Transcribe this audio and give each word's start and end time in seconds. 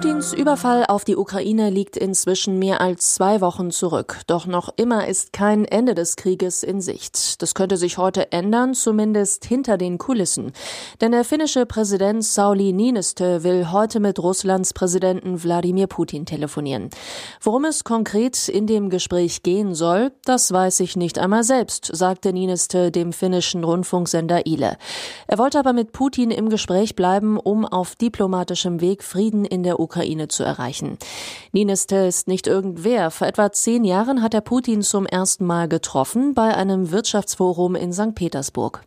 Putins 0.00 0.32
Überfall 0.32 0.86
auf 0.86 1.04
die 1.04 1.14
Ukraine 1.14 1.68
liegt 1.68 1.94
inzwischen 1.94 2.58
mehr 2.58 2.80
als 2.80 3.16
zwei 3.16 3.42
Wochen 3.42 3.70
zurück. 3.70 4.20
Doch 4.26 4.46
noch 4.46 4.72
immer 4.76 5.06
ist 5.06 5.34
kein 5.34 5.66
Ende 5.66 5.94
des 5.94 6.16
Krieges 6.16 6.62
in 6.62 6.80
Sicht. 6.80 7.42
Das 7.42 7.54
könnte 7.54 7.76
sich 7.76 7.98
heute 7.98 8.32
ändern, 8.32 8.72
zumindest 8.72 9.44
hinter 9.44 9.76
den 9.76 9.98
Kulissen. 9.98 10.52
Denn 11.02 11.12
der 11.12 11.22
finnische 11.22 11.66
Präsident 11.66 12.24
Sauli 12.24 12.72
Niinistö 12.72 13.42
will 13.42 13.72
heute 13.72 14.00
mit 14.00 14.18
Russlands 14.18 14.72
Präsidenten 14.72 15.44
Wladimir 15.44 15.86
Putin 15.86 16.24
telefonieren. 16.24 16.88
Worum 17.42 17.66
es 17.66 17.84
konkret 17.84 18.48
in 18.48 18.66
dem 18.66 18.88
Gespräch 18.88 19.42
gehen 19.42 19.74
soll, 19.74 20.12
das 20.24 20.50
weiß 20.50 20.80
ich 20.80 20.96
nicht 20.96 21.18
einmal 21.18 21.44
selbst, 21.44 21.90
sagte 21.92 22.32
Niinistö 22.32 22.90
dem 22.90 23.12
finnischen 23.12 23.64
Rundfunksender 23.64 24.46
Ile. 24.46 24.78
Er 25.26 25.36
wollte 25.36 25.58
aber 25.58 25.74
mit 25.74 25.92
Putin 25.92 26.30
im 26.30 26.48
Gespräch 26.48 26.96
bleiben, 26.96 27.38
um 27.38 27.66
auf 27.66 27.96
diplomatischem 27.96 28.80
Weg 28.80 29.04
Frieden 29.04 29.44
in 29.44 29.62
der 29.62 29.78
Ukraine 29.78 29.89
zu 30.28 30.44
erreichen. 30.44 30.98
Niinistö 31.52 32.06
ist 32.06 32.28
nicht 32.28 32.46
irgendwer. 32.46 33.10
Vor 33.10 33.26
etwa 33.26 33.52
zehn 33.52 33.84
Jahren 33.84 34.22
hat 34.22 34.34
er 34.34 34.40
Putin 34.40 34.82
zum 34.82 35.06
ersten 35.06 35.44
Mal 35.44 35.68
getroffen 35.68 36.34
bei 36.34 36.54
einem 36.54 36.90
Wirtschaftsforum 36.90 37.74
in 37.74 37.92
St. 37.92 38.14
Petersburg. 38.14 38.82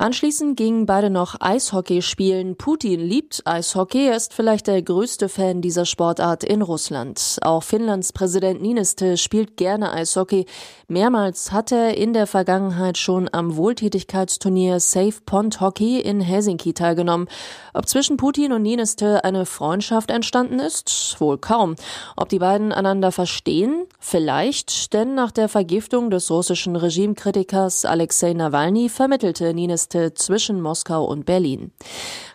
Anschließend 0.00 0.56
gingen 0.56 0.86
beide 0.86 1.10
noch 1.10 1.40
Eishockey 1.40 2.02
spielen. 2.02 2.56
Putin 2.56 3.00
liebt 3.00 3.42
Eishockey, 3.44 4.06
er 4.06 4.14
ist 4.14 4.32
vielleicht 4.32 4.68
der 4.68 4.80
größte 4.80 5.28
Fan 5.28 5.60
dieser 5.60 5.84
Sportart 5.86 6.44
in 6.44 6.62
Russland. 6.62 7.38
Auch 7.42 7.64
Finnlands 7.64 8.12
Präsident 8.12 8.62
Niinistö 8.62 9.16
spielt 9.16 9.56
gerne 9.56 9.92
Eishockey. 9.92 10.46
Mehrmals 10.86 11.50
hat 11.50 11.72
er 11.72 11.96
in 11.96 12.12
der 12.12 12.28
Vergangenheit 12.28 12.96
schon 12.96 13.28
am 13.32 13.56
Wohltätigkeitsturnier 13.56 14.78
Safe 14.78 15.16
Pond 15.26 15.60
Hockey 15.60 15.98
in 15.98 16.20
Helsinki 16.20 16.74
teilgenommen. 16.74 17.26
Ob 17.74 17.88
zwischen 17.88 18.16
Putin 18.16 18.52
und 18.52 18.62
Niinistö 18.62 19.16
eine 19.24 19.46
Freundschaft 19.46 20.12
entstanden 20.12 20.60
ist? 20.60 21.16
Wohl 21.18 21.38
kaum. 21.38 21.74
Ob 22.16 22.28
die 22.28 22.38
beiden 22.38 22.70
einander 22.70 23.10
verstehen? 23.10 23.87
Vielleicht, 23.98 24.94
denn 24.94 25.14
nach 25.14 25.32
der 25.32 25.48
Vergiftung 25.48 26.08
des 26.10 26.30
russischen 26.30 26.76
Regimekritikers 26.76 27.84
Alexei 27.84 28.32
Nawalny 28.32 28.88
vermittelte 28.88 29.52
Niinistö 29.52 29.98
Liste 29.98 30.14
zwischen 30.14 30.60
Moskau 30.60 31.04
und 31.04 31.26
Berlin. 31.26 31.72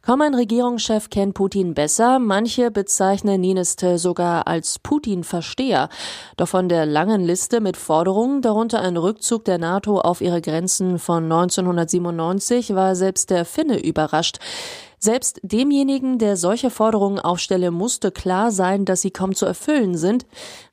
Kaum 0.02 0.22
ein 0.22 0.36
Regierungschef 0.36 1.10
kennt 1.10 1.34
Putin 1.34 1.74
besser, 1.74 2.20
manche 2.20 2.72
bezeichnen 2.72 3.42
Niinistö 3.42 3.98
sogar 3.98 4.48
als 4.48 4.80
Putin-Versteher. 4.80 5.90
Doch 6.36 6.48
von 6.48 6.68
der 6.68 6.86
langen 6.86 7.24
Liste 7.24 7.62
mit 7.62 7.78
Forderungen, 7.78 8.42
darunter 8.42 8.82
ein 8.82 8.98
Rückzug 8.98 9.46
der 9.46 9.58
NATO 9.58 10.00
auf 10.00 10.22
ihre 10.22 10.42
Grenzen 10.42 11.00
von 11.00 11.24
1997, 11.24 12.76
war 12.76 12.96
selbst 12.96 13.30
der 13.30 13.46
Finne 13.46 13.82
überrascht. 13.82 14.40
Selbst 15.04 15.42
demjenigen, 15.44 16.18
der 16.18 16.38
solche 16.38 16.70
Forderungen 16.70 17.20
aufstelle, 17.20 17.72
musste 17.72 18.10
klar 18.10 18.52
sein, 18.52 18.86
dass 18.86 19.02
sie 19.02 19.12
kaum 19.12 19.36
zu 19.36 19.46
erfüllen 19.46 19.98
sind, 19.98 20.26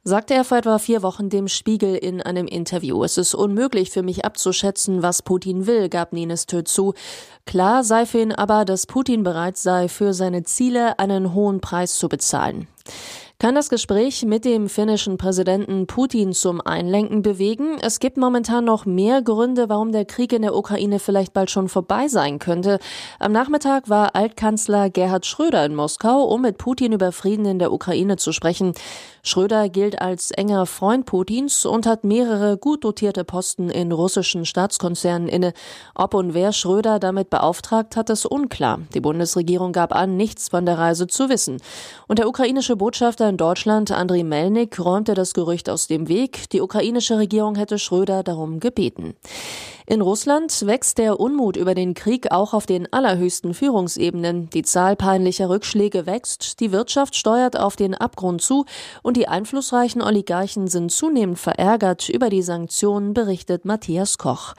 sagte 0.04 0.34
er 0.34 0.44
vor 0.44 0.58
etwa 0.58 0.78
vier 0.78 1.02
Wochen 1.02 1.30
dem 1.30 1.48
Spiegel 1.48 1.96
in 1.96 2.22
einem 2.22 2.46
Interview. 2.46 3.02
Es 3.02 3.18
ist 3.18 3.34
unmöglich 3.34 3.90
für 3.90 4.04
mich 4.04 4.24
abzuschätzen, 4.24 5.02
was 5.02 5.22
Putin 5.22 5.66
will, 5.66 5.88
gab 5.88 6.12
Ninistö 6.12 6.62
zu. 6.62 6.94
Klar 7.44 7.82
sei 7.82 8.06
für 8.06 8.20
ihn 8.20 8.30
aber, 8.30 8.64
dass 8.64 8.86
Putin 8.86 9.24
bereit 9.24 9.56
sei, 9.56 9.88
für 9.88 10.14
seine 10.14 10.44
Ziele 10.44 11.00
einen 11.00 11.34
hohen 11.34 11.60
Preis 11.60 11.98
zu 11.98 12.08
bezahlen. 12.08 12.68
Kann 13.40 13.54
das 13.54 13.70
Gespräch 13.70 14.26
mit 14.26 14.44
dem 14.44 14.68
finnischen 14.68 15.16
Präsidenten 15.16 15.86
Putin 15.86 16.34
zum 16.34 16.60
Einlenken 16.60 17.22
bewegen? 17.22 17.78
Es 17.80 17.98
gibt 17.98 18.18
momentan 18.18 18.66
noch 18.66 18.84
mehr 18.84 19.22
Gründe, 19.22 19.70
warum 19.70 19.92
der 19.92 20.04
Krieg 20.04 20.34
in 20.34 20.42
der 20.42 20.54
Ukraine 20.54 20.98
vielleicht 20.98 21.32
bald 21.32 21.50
schon 21.50 21.70
vorbei 21.70 22.06
sein 22.08 22.38
könnte. 22.38 22.78
Am 23.18 23.32
Nachmittag 23.32 23.88
war 23.88 24.14
Altkanzler 24.14 24.90
Gerhard 24.90 25.24
Schröder 25.24 25.64
in 25.64 25.74
Moskau, 25.74 26.24
um 26.24 26.42
mit 26.42 26.58
Putin 26.58 26.92
über 26.92 27.12
Frieden 27.12 27.46
in 27.46 27.58
der 27.58 27.72
Ukraine 27.72 28.18
zu 28.18 28.32
sprechen. 28.32 28.74
Schröder 29.22 29.70
gilt 29.70 30.02
als 30.02 30.32
enger 30.32 30.66
Freund 30.66 31.06
Putins 31.06 31.64
und 31.64 31.86
hat 31.86 32.04
mehrere 32.04 32.58
gut 32.58 32.84
dotierte 32.84 33.24
Posten 33.24 33.70
in 33.70 33.90
russischen 33.90 34.44
Staatskonzernen 34.44 35.28
inne. 35.28 35.54
Ob 35.94 36.12
und 36.12 36.34
wer 36.34 36.52
Schröder 36.52 36.98
damit 36.98 37.30
beauftragt 37.30 37.96
hat, 37.96 38.10
ist 38.10 38.26
unklar. 38.26 38.80
Die 38.92 39.00
Bundesregierung 39.00 39.72
gab 39.72 39.94
an, 39.94 40.18
nichts 40.18 40.50
von 40.50 40.66
der 40.66 40.76
Reise 40.76 41.06
zu 41.06 41.30
wissen. 41.30 41.62
Und 42.06 42.18
der 42.18 42.28
ukrainische 42.28 42.76
Botschafter 42.76 43.29
in 43.30 43.36
Deutschland, 43.36 43.92
Andriy 43.92 44.24
Melnik, 44.24 44.78
räumte 44.78 45.14
das 45.14 45.32
Gerücht 45.32 45.70
aus 45.70 45.86
dem 45.86 46.08
Weg. 46.08 46.50
Die 46.50 46.60
ukrainische 46.60 47.16
Regierung 47.16 47.54
hätte 47.54 47.78
Schröder 47.78 48.22
darum 48.22 48.60
gebeten. 48.60 49.14
In 49.90 50.02
Russland 50.02 50.66
wächst 50.66 50.98
der 50.98 51.18
Unmut 51.18 51.56
über 51.56 51.74
den 51.74 51.94
Krieg 51.94 52.30
auch 52.30 52.54
auf 52.54 52.64
den 52.64 52.92
allerhöchsten 52.92 53.54
Führungsebenen. 53.54 54.48
Die 54.50 54.62
Zahl 54.62 54.94
peinlicher 54.94 55.48
Rückschläge 55.48 56.06
wächst, 56.06 56.60
die 56.60 56.70
Wirtschaft 56.70 57.16
steuert 57.16 57.58
auf 57.58 57.74
den 57.74 57.96
Abgrund 57.96 58.40
zu 58.40 58.66
und 59.02 59.16
die 59.16 59.26
einflussreichen 59.26 60.00
Oligarchen 60.00 60.68
sind 60.68 60.92
zunehmend 60.92 61.40
verärgert 61.40 62.08
über 62.08 62.30
die 62.30 62.42
Sanktionen, 62.42 63.14
berichtet 63.14 63.64
Matthias 63.64 64.16
Koch. 64.16 64.54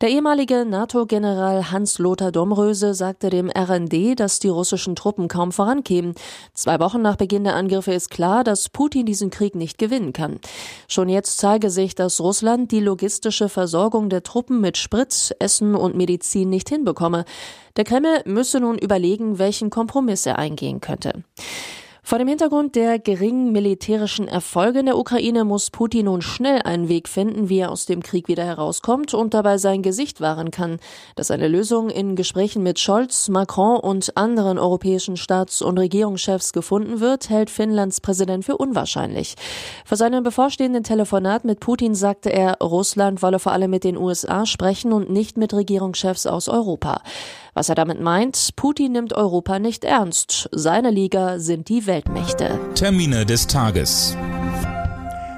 Der 0.00 0.08
ehemalige 0.08 0.64
NATO-General 0.64 1.70
Hans-Lothar 1.70 2.32
Domröse 2.32 2.94
sagte 2.94 3.30
dem 3.30 3.50
RND, 3.56 4.18
dass 4.18 4.40
die 4.40 4.48
russischen 4.48 4.96
Truppen 4.96 5.28
kaum 5.28 5.52
vorankämen. 5.52 6.16
Zwei 6.52 6.80
Wochen 6.80 7.00
nach 7.00 7.14
Beginn 7.14 7.44
der 7.44 7.54
Angriffe 7.54 7.92
ist 7.92 8.10
klar, 8.10 8.42
dass 8.42 8.68
Putin 8.68 9.06
diesen 9.06 9.30
Krieg 9.30 9.54
nicht 9.54 9.78
gewinnen 9.78 10.12
kann. 10.12 10.40
Schon 10.88 11.08
jetzt 11.08 11.38
zeige 11.38 11.70
sich, 11.70 11.94
dass 11.94 12.20
Russland 12.20 12.72
die 12.72 12.80
logistische 12.80 13.48
Versorgung 13.48 14.08
der 14.08 14.24
Truppen 14.24 14.63
mit 14.64 14.78
Sprit, 14.78 15.36
Essen 15.38 15.74
und 15.74 15.94
Medizin 15.94 16.48
nicht 16.48 16.70
hinbekomme. 16.70 17.26
Der 17.76 17.84
Kreml 17.84 18.22
müsse 18.24 18.58
nun 18.60 18.78
überlegen, 18.78 19.38
welchen 19.38 19.68
Kompromiss 19.68 20.24
er 20.24 20.38
eingehen 20.38 20.80
könnte. 20.80 21.22
Vor 22.06 22.18
dem 22.18 22.28
Hintergrund 22.28 22.74
der 22.74 22.98
geringen 22.98 23.50
militärischen 23.50 24.28
Erfolge 24.28 24.80
in 24.80 24.84
der 24.84 24.98
Ukraine 24.98 25.46
muss 25.46 25.70
Putin 25.70 26.04
nun 26.04 26.20
schnell 26.20 26.60
einen 26.60 26.90
Weg 26.90 27.08
finden, 27.08 27.48
wie 27.48 27.60
er 27.60 27.72
aus 27.72 27.86
dem 27.86 28.02
Krieg 28.02 28.28
wieder 28.28 28.44
herauskommt 28.44 29.14
und 29.14 29.32
dabei 29.32 29.56
sein 29.56 29.80
Gesicht 29.80 30.20
wahren 30.20 30.50
kann. 30.50 30.76
Dass 31.16 31.30
eine 31.30 31.48
Lösung 31.48 31.88
in 31.88 32.14
Gesprächen 32.14 32.62
mit 32.62 32.78
Scholz, 32.78 33.30
Macron 33.30 33.80
und 33.80 34.18
anderen 34.18 34.58
europäischen 34.58 35.16
Staats- 35.16 35.62
und 35.62 35.78
Regierungschefs 35.78 36.52
gefunden 36.52 37.00
wird, 37.00 37.30
hält 37.30 37.48
Finnlands 37.48 38.02
Präsident 38.02 38.44
für 38.44 38.58
unwahrscheinlich. 38.58 39.34
Vor 39.86 39.96
seinem 39.96 40.22
bevorstehenden 40.22 40.84
Telefonat 40.84 41.46
mit 41.46 41.60
Putin 41.60 41.94
sagte 41.94 42.30
er, 42.30 42.58
Russland 42.60 43.22
wolle 43.22 43.38
vor 43.38 43.52
allem 43.52 43.70
mit 43.70 43.82
den 43.82 43.96
USA 43.96 44.44
sprechen 44.44 44.92
und 44.92 45.08
nicht 45.08 45.38
mit 45.38 45.54
Regierungschefs 45.54 46.26
aus 46.26 46.50
Europa. 46.50 47.00
Was 47.54 47.68
er 47.68 47.76
damit 47.76 48.00
meint, 48.00 48.50
Putin 48.56 48.92
nimmt 48.92 49.12
Europa 49.12 49.60
nicht 49.60 49.84
ernst. 49.84 50.48
Seine 50.50 50.90
Liga 50.90 51.38
sind 51.38 51.68
die 51.68 51.86
Weltmächte. 51.86 52.58
Termine 52.74 53.24
des 53.24 53.46
Tages. 53.46 54.16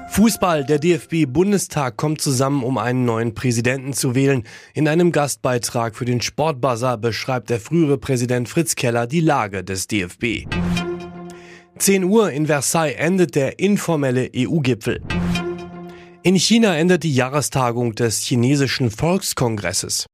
Fußball, 0.09 0.65
der 0.65 0.79
DFB-Bundestag 0.79 1.95
kommt 1.95 2.19
zusammen, 2.21 2.63
um 2.63 2.79
einen 2.79 3.05
neuen 3.05 3.35
Präsidenten 3.35 3.93
zu 3.93 4.15
wählen. 4.15 4.45
In 4.73 4.87
einem 4.87 5.11
Gastbeitrag 5.11 5.95
für 5.95 6.05
den 6.05 6.21
Sportbuzzer 6.21 6.97
beschreibt 6.97 7.51
der 7.51 7.59
frühere 7.59 7.99
Präsident 7.99 8.49
Fritz 8.49 8.73
Keller 8.73 9.05
die 9.05 9.19
Lage 9.19 9.63
des 9.63 9.85
DFB. 9.85 10.47
10 11.77 12.03
Uhr 12.03 12.31
in 12.31 12.47
Versailles 12.47 12.95
endet 12.97 13.35
der 13.35 13.59
informelle 13.59 14.31
EU-Gipfel. 14.35 15.01
In 16.23 16.35
China 16.35 16.75
endet 16.75 17.03
die 17.03 17.13
Jahrestagung 17.13 17.93
des 17.93 18.23
chinesischen 18.23 18.89
Volkskongresses. 18.89 20.07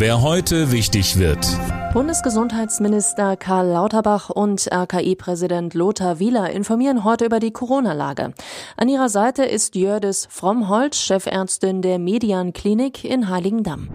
Wer 0.00 0.22
heute 0.22 0.72
wichtig 0.72 1.18
wird. 1.18 1.46
Bundesgesundheitsminister 1.92 3.36
Karl 3.36 3.66
Lauterbach 3.66 4.30
und 4.30 4.66
RKI-Präsident 4.72 5.74
Lothar 5.74 6.18
Wieler 6.18 6.48
informieren 6.48 7.04
heute 7.04 7.26
über 7.26 7.38
die 7.38 7.50
Corona-Lage. 7.50 8.32
An 8.78 8.88
ihrer 8.88 9.10
Seite 9.10 9.44
ist 9.44 9.74
Jördis 9.74 10.26
Frommholt, 10.30 10.96
Chefärztin 10.96 11.82
der 11.82 11.98
Median 11.98 12.54
Klinik 12.54 13.04
in 13.04 13.28
Heiligendamm. 13.28 13.90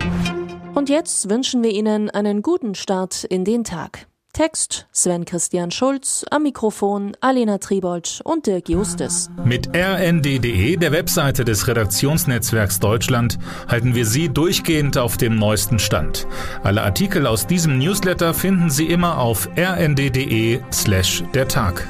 Und 0.76 0.90
jetzt 0.90 1.28
wünschen 1.28 1.64
wir 1.64 1.72
Ihnen 1.72 2.12
einen 2.12 2.44
guten 2.44 2.76
Start 2.76 3.24
in 3.24 3.44
den 3.44 3.64
Tag. 3.64 4.06
Text 4.36 4.86
Sven 4.92 5.24
Christian 5.24 5.72
Schulz, 5.72 6.26
am 6.30 6.44
Mikrofon 6.44 7.16
Alena 7.22 7.58
Tribold 7.58 8.20
und 8.26 8.46
Dirk 8.46 8.68
Justus. 8.68 9.30
Mit 9.46 9.70
rnd.de, 9.74 10.76
der 10.76 10.92
Webseite 10.92 11.46
des 11.46 11.70
Redaktionsnetzwerks 11.70 12.82
Deutschland, 12.82 13.40
halten 13.70 13.96
wir 13.96 14.06
Sie 14.06 14.28
durchgehend 14.28 14.98
auf 14.98 15.16
dem 15.16 15.38
neuesten 15.38 15.80
Stand. 15.80 16.28
Alle 16.64 16.84
Artikel 16.84 17.28
aus 17.28 17.48
diesem 17.48 17.78
Newsletter 17.78 18.34
finden 18.34 18.70
Sie 18.70 18.88
immer 18.88 19.20
auf 19.20 19.48
rnd.de 19.58 20.60
slash 20.70 21.24
der 21.34 21.48
Tag. 21.48 21.88